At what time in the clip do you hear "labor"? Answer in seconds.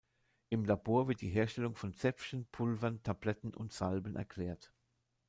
0.65-1.07